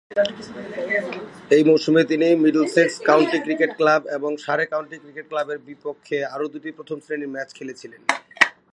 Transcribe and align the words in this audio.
সেই 1.47 1.63
মৌসুমে 1.69 2.03
তিনি 2.11 2.27
মিডলসেক্স 2.43 2.95
কাউন্টি 3.09 3.37
ক্রিকেট 3.45 3.71
ক্লাব 3.79 4.01
এবং 4.17 4.31
সারে 4.45 4.65
কাউন্টি 4.73 4.97
ক্রিকেট 5.03 5.25
ক্লাবের 5.31 5.59
বিপক্ষে 5.67 6.17
আরও 6.33 6.45
দুটি 6.53 6.69
প্রথম 6.77 6.97
শ্রেণীর 7.05 7.33
ম্যাচ 7.35 7.49
খেলেছিলেন। 7.57 8.01